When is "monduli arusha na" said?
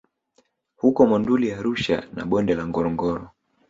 1.05-2.25